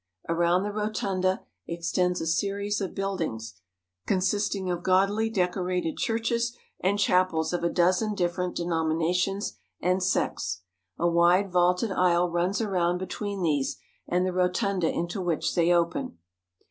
Around 0.27 0.63
the 0.63 0.71
rotunda 0.71 1.45
extends 1.67 2.21
a 2.21 2.25
series 2.25 2.81
of 2.81 2.95
buildings, 2.95 3.61
consisting 4.07 4.67
of 4.71 4.81
gaudily 4.81 5.29
decorated 5.29 5.95
churches 5.95 6.57
and 6.79 6.97
chapels 6.97 7.53
of 7.53 7.63
a 7.63 7.69
dozen 7.69 8.15
different 8.15 8.55
denominations 8.55 9.59
and 9.79 10.01
sects. 10.01 10.63
A 10.97 11.07
wide 11.07 11.51
vaulted 11.51 11.91
aisle 11.91 12.31
runs 12.31 12.61
around 12.61 12.97
between 12.97 13.43
these 13.43 13.77
and 14.07 14.25
the 14.25 14.33
rotunda 14.33 14.89
into 14.91 15.21
which 15.21 15.53
they 15.53 15.71
open. 15.71 16.17